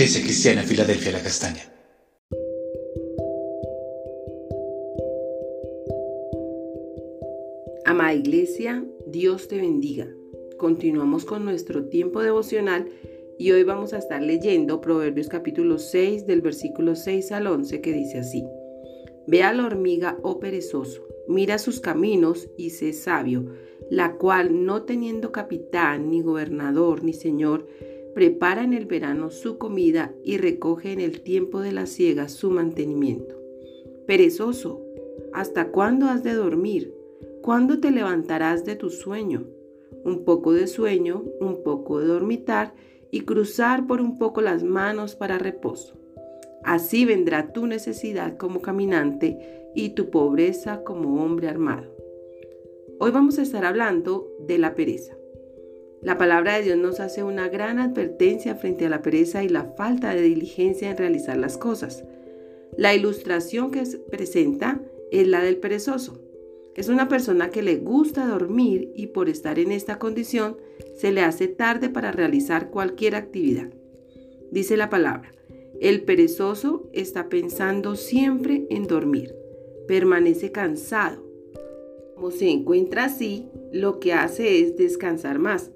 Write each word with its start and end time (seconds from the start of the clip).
Iglesia 0.00 0.22
Cristiana 0.22 0.62
Filadelfia 0.62 1.12
La 1.12 1.22
Castaña. 1.22 1.60
Amada 7.84 8.14
Iglesia, 8.14 8.82
Dios 9.08 9.46
te 9.48 9.58
bendiga. 9.58 10.08
Continuamos 10.56 11.26
con 11.26 11.44
nuestro 11.44 11.84
tiempo 11.84 12.22
devocional 12.22 12.88
y 13.38 13.50
hoy 13.50 13.62
vamos 13.64 13.92
a 13.92 13.98
estar 13.98 14.22
leyendo 14.22 14.80
Proverbios 14.80 15.28
capítulo 15.28 15.76
6 15.76 16.26
del 16.26 16.40
versículo 16.40 16.96
6 16.96 17.32
al 17.32 17.48
11 17.48 17.82
que 17.82 17.92
dice 17.92 18.20
así. 18.20 18.46
Ve 19.26 19.42
a 19.42 19.52
la 19.52 19.66
hormiga, 19.66 20.16
oh 20.22 20.40
perezoso, 20.40 21.06
mira 21.28 21.58
sus 21.58 21.78
caminos 21.78 22.48
y 22.56 22.70
sé 22.70 22.94
sabio, 22.94 23.52
la 23.90 24.16
cual, 24.16 24.64
no 24.64 24.84
teniendo 24.84 25.30
capitán, 25.30 26.08
ni 26.08 26.22
gobernador, 26.22 27.04
ni 27.04 27.12
señor, 27.12 27.66
prepara 28.14 28.64
en 28.64 28.72
el 28.72 28.86
verano 28.86 29.30
su 29.30 29.58
comida 29.58 30.12
y 30.24 30.36
recoge 30.36 30.92
en 30.92 31.00
el 31.00 31.20
tiempo 31.20 31.60
de 31.60 31.72
la 31.72 31.86
siega 31.86 32.28
su 32.28 32.50
mantenimiento. 32.50 33.36
Perezoso, 34.06 34.80
¿hasta 35.32 35.68
cuándo 35.68 36.06
has 36.06 36.22
de 36.22 36.34
dormir? 36.34 36.94
¿Cuándo 37.42 37.80
te 37.80 37.90
levantarás 37.90 38.64
de 38.64 38.76
tu 38.76 38.90
sueño? 38.90 39.46
Un 40.04 40.24
poco 40.24 40.52
de 40.52 40.66
sueño, 40.66 41.24
un 41.40 41.62
poco 41.62 42.00
de 42.00 42.06
dormitar 42.06 42.74
y 43.10 43.20
cruzar 43.20 43.86
por 43.86 44.00
un 44.00 44.18
poco 44.18 44.40
las 44.40 44.62
manos 44.62 45.14
para 45.14 45.38
reposo. 45.38 45.94
Así 46.62 47.04
vendrá 47.04 47.52
tu 47.52 47.66
necesidad 47.66 48.36
como 48.36 48.60
caminante 48.60 49.38
y 49.74 49.90
tu 49.90 50.10
pobreza 50.10 50.82
como 50.84 51.24
hombre 51.24 51.48
armado. 51.48 51.94
Hoy 52.98 53.10
vamos 53.10 53.38
a 53.38 53.42
estar 53.42 53.64
hablando 53.64 54.28
de 54.46 54.58
la 54.58 54.74
pereza. 54.74 55.19
La 56.02 56.16
palabra 56.16 56.56
de 56.56 56.62
Dios 56.62 56.78
nos 56.78 56.98
hace 56.98 57.22
una 57.22 57.48
gran 57.48 57.78
advertencia 57.78 58.54
frente 58.54 58.86
a 58.86 58.88
la 58.88 59.02
pereza 59.02 59.44
y 59.44 59.50
la 59.50 59.64
falta 59.76 60.14
de 60.14 60.22
diligencia 60.22 60.90
en 60.90 60.96
realizar 60.96 61.36
las 61.36 61.58
cosas. 61.58 62.04
La 62.74 62.94
ilustración 62.94 63.70
que 63.70 63.82
presenta 64.10 64.80
es 65.10 65.28
la 65.28 65.42
del 65.42 65.58
perezoso. 65.58 66.18
Es 66.74 66.88
una 66.88 67.08
persona 67.08 67.50
que 67.50 67.60
le 67.60 67.76
gusta 67.76 68.26
dormir 68.26 68.90
y 68.94 69.08
por 69.08 69.28
estar 69.28 69.58
en 69.58 69.72
esta 69.72 69.98
condición 69.98 70.56
se 70.96 71.12
le 71.12 71.20
hace 71.20 71.48
tarde 71.48 71.90
para 71.90 72.12
realizar 72.12 72.70
cualquier 72.70 73.14
actividad. 73.14 73.68
Dice 74.50 74.78
la 74.78 74.88
palabra, 74.88 75.32
el 75.80 76.02
perezoso 76.04 76.88
está 76.94 77.28
pensando 77.28 77.94
siempre 77.96 78.66
en 78.70 78.86
dormir, 78.86 79.34
permanece 79.86 80.50
cansado. 80.50 81.22
Como 82.14 82.30
se 82.30 82.48
encuentra 82.48 83.04
así, 83.04 83.48
lo 83.70 84.00
que 84.00 84.14
hace 84.14 84.60
es 84.60 84.76
descansar 84.76 85.38
más 85.38 85.70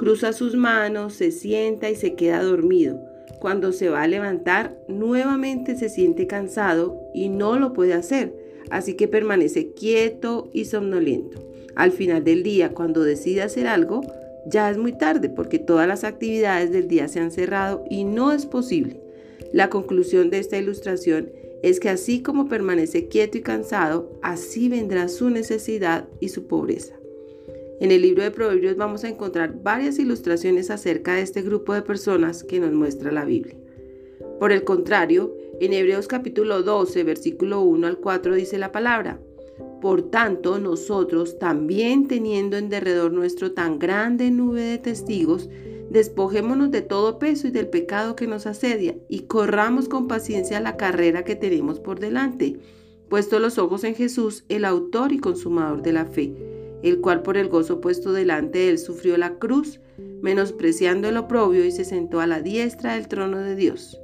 Cruza 0.00 0.32
sus 0.32 0.56
manos, 0.56 1.12
se 1.12 1.30
sienta 1.30 1.90
y 1.90 1.94
se 1.94 2.14
queda 2.14 2.42
dormido. 2.42 2.98
Cuando 3.38 3.70
se 3.70 3.90
va 3.90 4.00
a 4.00 4.06
levantar, 4.06 4.74
nuevamente 4.88 5.76
se 5.76 5.90
siente 5.90 6.26
cansado 6.26 6.98
y 7.12 7.28
no 7.28 7.58
lo 7.58 7.74
puede 7.74 7.92
hacer, 7.92 8.34
así 8.70 8.94
que 8.94 9.08
permanece 9.08 9.74
quieto 9.74 10.48
y 10.54 10.64
somnoliento. 10.64 11.46
Al 11.74 11.92
final 11.92 12.24
del 12.24 12.42
día, 12.42 12.72
cuando 12.72 13.02
decide 13.02 13.42
hacer 13.42 13.66
algo, 13.66 14.00
ya 14.46 14.70
es 14.70 14.78
muy 14.78 14.96
tarde 14.96 15.28
porque 15.28 15.58
todas 15.58 15.86
las 15.86 16.02
actividades 16.02 16.72
del 16.72 16.88
día 16.88 17.06
se 17.06 17.20
han 17.20 17.30
cerrado 17.30 17.84
y 17.90 18.04
no 18.04 18.32
es 18.32 18.46
posible. 18.46 19.02
La 19.52 19.68
conclusión 19.68 20.30
de 20.30 20.38
esta 20.38 20.56
ilustración 20.56 21.30
es 21.62 21.78
que 21.78 21.90
así 21.90 22.22
como 22.22 22.48
permanece 22.48 23.08
quieto 23.08 23.36
y 23.36 23.42
cansado, 23.42 24.10
así 24.22 24.70
vendrá 24.70 25.08
su 25.08 25.28
necesidad 25.28 26.08
y 26.20 26.30
su 26.30 26.46
pobreza. 26.46 26.94
En 27.80 27.92
el 27.92 28.02
libro 28.02 28.22
de 28.22 28.30
Proverbios 28.30 28.76
vamos 28.76 29.04
a 29.04 29.08
encontrar 29.08 29.62
varias 29.62 29.98
ilustraciones 29.98 30.70
acerca 30.70 31.14
de 31.14 31.22
este 31.22 31.40
grupo 31.40 31.72
de 31.72 31.80
personas 31.80 32.44
que 32.44 32.60
nos 32.60 32.72
muestra 32.72 33.10
la 33.10 33.24
Biblia. 33.24 33.56
Por 34.38 34.52
el 34.52 34.64
contrario, 34.64 35.34
en 35.60 35.72
Hebreos 35.72 36.06
capítulo 36.06 36.62
12, 36.62 37.02
versículo 37.04 37.62
1 37.62 37.86
al 37.86 37.96
4 37.96 38.34
dice 38.34 38.58
la 38.58 38.70
palabra, 38.70 39.18
Por 39.80 40.10
tanto, 40.10 40.58
nosotros, 40.58 41.38
también 41.38 42.06
teniendo 42.06 42.58
en 42.58 42.68
derredor 42.68 43.14
nuestro 43.14 43.52
tan 43.52 43.78
grande 43.78 44.30
nube 44.30 44.60
de 44.60 44.76
testigos, 44.76 45.48
despojémonos 45.88 46.70
de 46.70 46.82
todo 46.82 47.18
peso 47.18 47.48
y 47.48 47.50
del 47.50 47.68
pecado 47.68 48.14
que 48.14 48.26
nos 48.26 48.46
asedia, 48.46 48.94
y 49.08 49.20
corramos 49.20 49.88
con 49.88 50.06
paciencia 50.06 50.60
la 50.60 50.76
carrera 50.76 51.24
que 51.24 51.34
tenemos 51.34 51.80
por 51.80 51.98
delante, 51.98 52.58
puesto 53.08 53.38
los 53.38 53.56
ojos 53.56 53.84
en 53.84 53.94
Jesús, 53.94 54.44
el 54.50 54.66
autor 54.66 55.12
y 55.12 55.18
consumador 55.18 55.80
de 55.80 55.92
la 55.94 56.04
fe 56.04 56.59
el 56.82 57.00
cual 57.00 57.22
por 57.22 57.36
el 57.36 57.48
gozo 57.48 57.80
puesto 57.80 58.12
delante 58.12 58.58
de 58.58 58.70
él 58.70 58.78
sufrió 58.78 59.16
la 59.16 59.34
cruz, 59.38 59.80
menospreciando 60.22 61.08
el 61.08 61.16
oprobio 61.16 61.64
y 61.64 61.72
se 61.72 61.84
sentó 61.84 62.20
a 62.20 62.26
la 62.26 62.40
diestra 62.40 62.94
del 62.94 63.08
trono 63.08 63.38
de 63.38 63.56
Dios. 63.56 63.98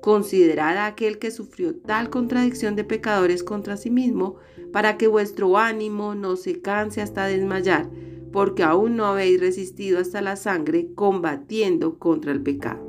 Considerad 0.00 0.76
a 0.76 0.86
aquel 0.86 1.18
que 1.18 1.30
sufrió 1.30 1.74
tal 1.74 2.10
contradicción 2.10 2.76
de 2.76 2.84
pecadores 2.84 3.42
contra 3.42 3.76
sí 3.76 3.90
mismo, 3.90 4.36
para 4.72 4.98
que 4.98 5.06
vuestro 5.06 5.56
ánimo 5.56 6.14
no 6.14 6.36
se 6.36 6.60
canse 6.60 7.00
hasta 7.00 7.26
desmayar, 7.26 7.88
porque 8.32 8.64
aún 8.64 8.96
no 8.96 9.06
habéis 9.06 9.40
resistido 9.40 9.98
hasta 10.00 10.20
la 10.20 10.36
sangre 10.36 10.88
combatiendo 10.94 11.98
contra 11.98 12.32
el 12.32 12.42
pecado. 12.42 12.84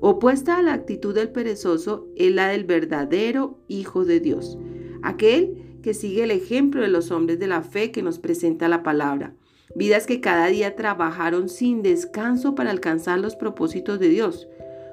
Opuesta 0.00 0.58
a 0.58 0.62
la 0.62 0.72
actitud 0.72 1.14
del 1.14 1.30
perezoso 1.30 2.08
es 2.16 2.32
la 2.32 2.48
del 2.48 2.64
verdadero 2.64 3.58
Hijo 3.68 4.04
de 4.04 4.20
Dios, 4.20 4.58
aquel 5.02 5.63
que 5.84 5.92
sigue 5.92 6.22
el 6.22 6.30
ejemplo 6.30 6.80
de 6.80 6.88
los 6.88 7.10
hombres 7.10 7.38
de 7.38 7.46
la 7.46 7.60
fe 7.60 7.90
que 7.90 8.00
nos 8.00 8.18
presenta 8.18 8.68
la 8.68 8.82
palabra. 8.82 9.34
Vidas 9.76 10.06
que 10.06 10.22
cada 10.22 10.46
día 10.46 10.76
trabajaron 10.76 11.50
sin 11.50 11.82
descanso 11.82 12.54
para 12.54 12.70
alcanzar 12.70 13.18
los 13.18 13.36
propósitos 13.36 14.00
de 14.00 14.08
Dios. 14.08 14.48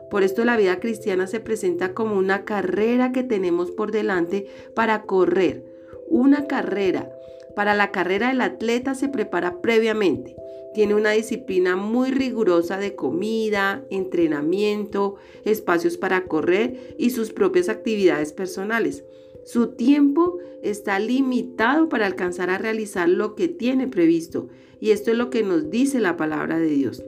Por 0.10 0.22
esto 0.22 0.44
la 0.44 0.58
vida 0.58 0.82
cristiana 0.82 1.28
se 1.28 1.40
presenta 1.40 1.94
como 1.94 2.18
una 2.18 2.44
carrera 2.44 3.14
que 3.14 3.24
tenemos 3.24 3.72
por 3.72 3.94
delante 3.94 4.48
para 4.76 5.04
correr. 5.04 5.64
Una 6.10 6.46
carrera. 6.46 7.10
Para 7.56 7.74
la 7.74 7.92
carrera 7.92 8.30
el 8.30 8.42
atleta 8.42 8.94
se 8.94 9.08
prepara 9.08 9.62
previamente. 9.62 10.36
Tiene 10.74 10.94
una 10.94 11.12
disciplina 11.12 11.78
muy 11.78 12.12
rigurosa 12.12 12.80
de 12.80 12.98
comida, 12.98 13.86
entrenamiento, 13.90 15.16
espacios 15.46 15.96
para 15.96 16.26
correr 16.26 16.96
y 16.98 17.12
sus 17.12 17.32
propias 17.32 17.70
actividades 17.70 18.34
personales. 18.34 19.06
Su 19.44 19.70
tiempo 19.70 20.38
está 20.62 21.00
limitado 21.00 21.90
para 21.90 22.06
alcanzar 22.06 22.50
a 22.50 22.58
realizar 22.58 23.10
lo 23.10 23.36
que 23.36 23.48
tiene 23.48 23.88
previsto. 23.88 24.50
Y 24.80 24.92
esto 24.92 25.12
es 25.12 25.18
lo 25.18 25.30
que 25.30 25.44
nos 25.44 25.70
dice 25.70 26.00
la 26.00 26.18
palabra 26.18 26.60
de 26.60 26.68
Dios. 26.68 27.04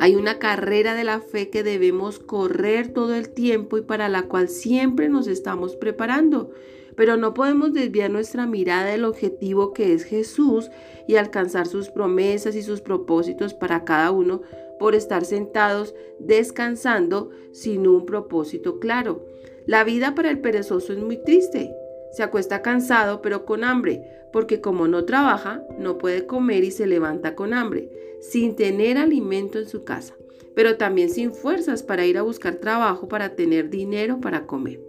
Hay 0.00 0.14
una 0.14 0.38
carrera 0.38 0.94
de 0.94 1.04
la 1.04 1.20
fe 1.20 1.50
que 1.50 1.62
debemos 1.62 2.20
correr 2.20 2.92
todo 2.92 3.14
el 3.14 3.30
tiempo 3.30 3.78
y 3.78 3.82
para 3.82 4.08
la 4.08 4.22
cual 4.22 4.48
siempre 4.48 5.08
nos 5.08 5.26
estamos 5.26 5.74
preparando. 5.76 6.50
Pero 6.94 7.16
no 7.16 7.34
podemos 7.34 7.72
desviar 7.72 8.10
nuestra 8.10 8.46
mirada 8.46 8.90
del 8.90 9.04
objetivo 9.04 9.72
que 9.72 9.92
es 9.92 10.04
Jesús 10.04 10.70
y 11.08 11.16
alcanzar 11.16 11.66
sus 11.66 11.88
promesas 11.88 12.54
y 12.54 12.62
sus 12.62 12.80
propósitos 12.80 13.54
para 13.54 13.84
cada 13.84 14.10
uno 14.12 14.42
por 14.78 14.94
estar 14.94 15.24
sentados 15.24 15.94
descansando 16.20 17.30
sin 17.52 17.86
un 17.86 18.06
propósito 18.06 18.78
claro. 18.78 19.24
La 19.68 19.84
vida 19.84 20.14
para 20.14 20.30
el 20.30 20.38
perezoso 20.38 20.94
es 20.94 20.98
muy 20.98 21.18
triste. 21.18 21.70
Se 22.12 22.22
acuesta 22.22 22.62
cansado 22.62 23.20
pero 23.20 23.44
con 23.44 23.64
hambre, 23.64 24.00
porque 24.32 24.62
como 24.62 24.88
no 24.88 25.04
trabaja, 25.04 25.62
no 25.78 25.98
puede 25.98 26.24
comer 26.24 26.64
y 26.64 26.70
se 26.70 26.86
levanta 26.86 27.34
con 27.34 27.52
hambre, 27.52 27.90
sin 28.18 28.56
tener 28.56 28.96
alimento 28.96 29.58
en 29.58 29.68
su 29.68 29.84
casa, 29.84 30.14
pero 30.54 30.78
también 30.78 31.10
sin 31.10 31.34
fuerzas 31.34 31.82
para 31.82 32.06
ir 32.06 32.16
a 32.16 32.22
buscar 32.22 32.54
trabajo 32.54 33.08
para 33.08 33.36
tener 33.36 33.68
dinero 33.68 34.22
para 34.22 34.46
comer. 34.46 34.80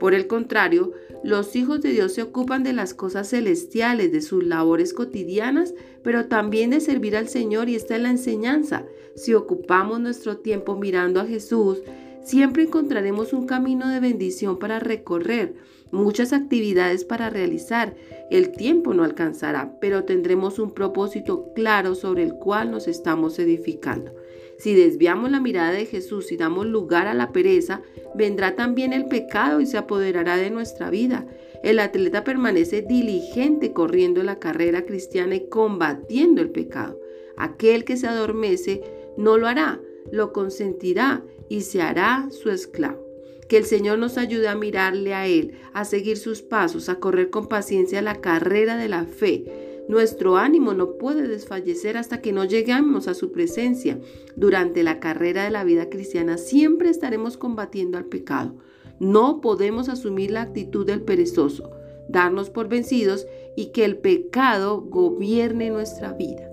Por 0.00 0.14
el 0.14 0.26
contrario, 0.28 0.92
los 1.22 1.54
hijos 1.54 1.82
de 1.82 1.90
Dios 1.90 2.14
se 2.14 2.22
ocupan 2.22 2.62
de 2.62 2.72
las 2.72 2.94
cosas 2.94 3.28
celestiales, 3.28 4.12
de 4.12 4.22
sus 4.22 4.42
labores 4.46 4.94
cotidianas, 4.94 5.74
pero 6.02 6.28
también 6.28 6.70
de 6.70 6.80
servir 6.80 7.18
al 7.18 7.28
Señor 7.28 7.68
y 7.68 7.74
esta 7.74 7.96
es 7.96 8.02
la 8.02 8.08
enseñanza. 8.08 8.86
Si 9.14 9.34
ocupamos 9.34 10.00
nuestro 10.00 10.38
tiempo 10.38 10.74
mirando 10.74 11.20
a 11.20 11.26
Jesús, 11.26 11.82
Siempre 12.22 12.62
encontraremos 12.62 13.32
un 13.32 13.46
camino 13.46 13.88
de 13.88 13.98
bendición 13.98 14.58
para 14.58 14.78
recorrer, 14.78 15.54
muchas 15.90 16.32
actividades 16.32 17.04
para 17.04 17.30
realizar. 17.30 17.96
El 18.30 18.52
tiempo 18.52 18.94
no 18.94 19.02
alcanzará, 19.02 19.76
pero 19.80 20.04
tendremos 20.04 20.58
un 20.58 20.72
propósito 20.72 21.52
claro 21.54 21.94
sobre 21.94 22.22
el 22.22 22.34
cual 22.34 22.70
nos 22.70 22.86
estamos 22.86 23.38
edificando. 23.38 24.14
Si 24.58 24.74
desviamos 24.74 25.32
la 25.32 25.40
mirada 25.40 25.72
de 25.72 25.86
Jesús 25.86 26.30
y 26.30 26.36
damos 26.36 26.66
lugar 26.66 27.08
a 27.08 27.14
la 27.14 27.32
pereza, 27.32 27.82
vendrá 28.14 28.54
también 28.54 28.92
el 28.92 29.06
pecado 29.06 29.60
y 29.60 29.66
se 29.66 29.76
apoderará 29.76 30.36
de 30.36 30.50
nuestra 30.50 30.90
vida. 30.90 31.26
El 31.64 31.80
atleta 31.80 32.22
permanece 32.22 32.82
diligente 32.82 33.72
corriendo 33.72 34.22
la 34.22 34.38
carrera 34.38 34.84
cristiana 34.84 35.34
y 35.34 35.48
combatiendo 35.48 36.40
el 36.40 36.50
pecado. 36.50 37.00
Aquel 37.36 37.84
que 37.84 37.96
se 37.96 38.06
adormece 38.06 38.82
no 39.16 39.36
lo 39.36 39.48
hará, 39.48 39.80
lo 40.10 40.32
consentirá 40.32 41.22
y 41.48 41.62
se 41.62 41.82
hará 41.82 42.28
su 42.30 42.50
esclavo. 42.50 43.06
Que 43.48 43.58
el 43.58 43.64
Señor 43.64 43.98
nos 43.98 44.16
ayude 44.18 44.48
a 44.48 44.54
mirarle 44.54 45.14
a 45.14 45.26
Él, 45.26 45.52
a 45.74 45.84
seguir 45.84 46.16
sus 46.16 46.42
pasos, 46.42 46.88
a 46.88 46.96
correr 46.96 47.30
con 47.30 47.48
paciencia 47.48 48.00
la 48.00 48.20
carrera 48.20 48.76
de 48.76 48.88
la 48.88 49.04
fe. 49.04 49.44
Nuestro 49.88 50.36
ánimo 50.36 50.74
no 50.74 50.96
puede 50.96 51.28
desfallecer 51.28 51.96
hasta 51.96 52.20
que 52.20 52.32
no 52.32 52.44
lleguemos 52.44 53.08
a 53.08 53.14
su 53.14 53.32
presencia. 53.32 54.00
Durante 54.36 54.82
la 54.82 55.00
carrera 55.00 55.44
de 55.44 55.50
la 55.50 55.64
vida 55.64 55.90
cristiana 55.90 56.38
siempre 56.38 56.88
estaremos 56.88 57.36
combatiendo 57.36 57.98
al 57.98 58.06
pecado. 58.06 58.54
No 59.00 59.40
podemos 59.40 59.88
asumir 59.88 60.30
la 60.30 60.42
actitud 60.42 60.86
del 60.86 61.02
perezoso, 61.02 61.70
darnos 62.08 62.48
por 62.48 62.68
vencidos 62.68 63.26
y 63.56 63.66
que 63.72 63.84
el 63.84 63.98
pecado 63.98 64.80
gobierne 64.80 65.70
nuestra 65.70 66.12
vida. 66.12 66.51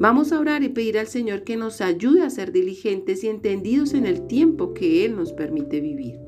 Vamos 0.00 0.32
a 0.32 0.40
orar 0.40 0.62
y 0.62 0.68
pedir 0.68 0.98
al 0.98 1.06
Señor 1.06 1.44
que 1.44 1.56
nos 1.56 1.80
ayude 1.80 2.22
a 2.22 2.30
ser 2.30 2.50
diligentes 2.50 3.22
y 3.22 3.28
entendidos 3.28 3.94
en 3.94 4.06
el 4.06 4.26
tiempo 4.26 4.74
que 4.74 5.04
Él 5.04 5.16
nos 5.16 5.32
permite 5.32 5.80
vivir. 5.80 6.18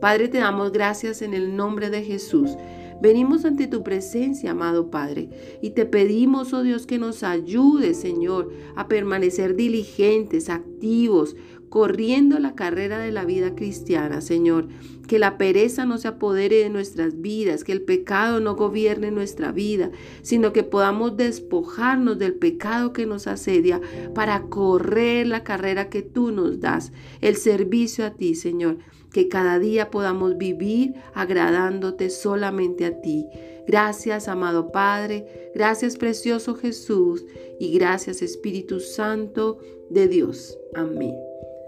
Padre, 0.00 0.28
te 0.28 0.38
damos 0.38 0.72
gracias 0.72 1.22
en 1.22 1.32
el 1.32 1.56
nombre 1.56 1.90
de 1.90 2.02
Jesús. 2.02 2.56
Venimos 3.00 3.44
ante 3.44 3.66
tu 3.66 3.82
presencia, 3.82 4.50
amado 4.50 4.90
Padre, 4.90 5.28
y 5.60 5.70
te 5.70 5.86
pedimos, 5.86 6.52
oh 6.52 6.62
Dios, 6.62 6.86
que 6.86 6.98
nos 6.98 7.22
ayude, 7.22 7.94
Señor, 7.94 8.50
a 8.76 8.88
permanecer 8.88 9.56
diligentes, 9.56 10.48
activos, 10.48 11.36
corriendo 11.74 12.38
la 12.38 12.54
carrera 12.54 13.00
de 13.00 13.10
la 13.10 13.24
vida 13.24 13.56
cristiana, 13.56 14.20
Señor. 14.20 14.68
Que 15.08 15.18
la 15.18 15.36
pereza 15.36 15.84
no 15.84 15.98
se 15.98 16.06
apodere 16.06 16.58
de 16.58 16.70
nuestras 16.70 17.20
vidas, 17.20 17.64
que 17.64 17.72
el 17.72 17.82
pecado 17.82 18.38
no 18.38 18.54
gobierne 18.54 19.10
nuestra 19.10 19.50
vida, 19.50 19.90
sino 20.22 20.52
que 20.52 20.62
podamos 20.62 21.16
despojarnos 21.16 22.16
del 22.16 22.34
pecado 22.34 22.92
que 22.92 23.06
nos 23.06 23.26
asedia 23.26 23.80
para 24.14 24.42
correr 24.42 25.26
la 25.26 25.42
carrera 25.42 25.90
que 25.90 26.02
tú 26.02 26.30
nos 26.30 26.60
das, 26.60 26.92
el 27.20 27.34
servicio 27.34 28.06
a 28.06 28.10
ti, 28.10 28.36
Señor. 28.36 28.78
Que 29.12 29.26
cada 29.26 29.58
día 29.58 29.90
podamos 29.90 30.38
vivir 30.38 30.94
agradándote 31.12 32.08
solamente 32.08 32.84
a 32.84 33.00
ti. 33.00 33.26
Gracias, 33.66 34.28
amado 34.28 34.70
Padre. 34.70 35.50
Gracias, 35.56 35.96
precioso 35.96 36.54
Jesús. 36.54 37.26
Y 37.58 37.76
gracias, 37.76 38.22
Espíritu 38.22 38.78
Santo 38.78 39.58
de 39.90 40.06
Dios. 40.06 40.56
Amén. 40.76 41.16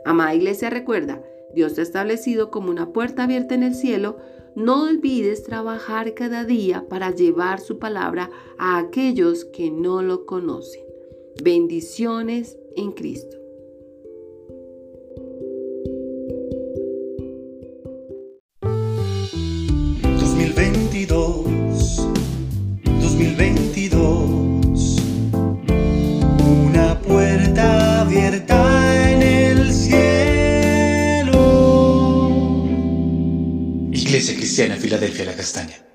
Amada 0.06 0.36
iglesia, 0.36 0.70
recuerda, 0.70 1.20
Dios 1.52 1.74
te 1.74 1.80
ha 1.80 1.82
establecido 1.82 2.52
como 2.52 2.70
una 2.70 2.92
puerta 2.92 3.24
abierta 3.24 3.56
en 3.56 3.64
el 3.64 3.74
cielo. 3.74 4.18
No 4.54 4.84
olvides 4.84 5.42
trabajar 5.42 6.14
cada 6.14 6.44
día 6.44 6.86
para 6.88 7.10
llevar 7.10 7.58
su 7.58 7.80
palabra 7.80 8.30
a 8.56 8.78
aquellos 8.78 9.44
que 9.44 9.72
no 9.72 10.02
lo 10.02 10.24
conocen. 10.24 10.84
Bendiciones 11.42 12.56
en 12.76 12.92
Cristo. 12.92 13.36
Cristiana 34.34 34.76
Filadelfia 34.76 35.24
La 35.24 35.34
Castaña. 35.34 35.85